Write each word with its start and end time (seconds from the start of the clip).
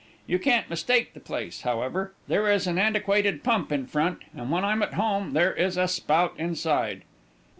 You 0.25 0.39
can't 0.39 0.67
mistake 0.67 1.13
the 1.13 1.19
place, 1.19 1.61
however; 1.61 2.15
there 2.27 2.49
is 2.51 2.65
an 2.65 2.79
antiquated 2.79 3.43
pump 3.43 3.71
in 3.71 3.85
front, 3.85 4.23
and 4.35 4.49
when 4.49 4.65
I'm 4.65 4.81
at 4.81 4.95
home 4.95 5.33
there 5.33 5.53
is 5.53 5.77
a 5.77 5.87
Spout 5.87 6.33
inside." 6.39 7.03